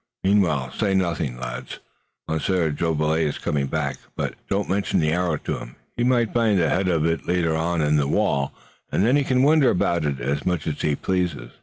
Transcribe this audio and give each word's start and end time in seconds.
Meanwhile, 0.23 0.71
say 0.71 0.95
nothing, 0.95 1.39
lads. 1.39 1.77
Monsieur 2.27 2.71
Jolivet 2.71 3.19
is 3.19 3.37
coming 3.37 3.67
back, 3.67 3.97
but 4.15 4.33
don't 4.49 4.67
mention 4.67 4.99
the 4.99 5.11
arrow 5.11 5.37
to 5.37 5.59
him. 5.59 5.75
He 5.95 6.03
may 6.03 6.25
find 6.25 6.57
the 6.57 6.69
head 6.69 6.87
of 6.87 7.05
it 7.05 7.27
later 7.27 7.55
on 7.55 7.81
in 7.83 7.97
the 7.97 8.07
wall, 8.07 8.51
and 8.91 9.05
then 9.05 9.15
he 9.15 9.23
can 9.23 9.43
wonder 9.43 9.69
about 9.69 10.03
it 10.05 10.19
as 10.19 10.43
much 10.43 10.65
as 10.65 10.81
he 10.81 10.95
pleases." 10.95 11.51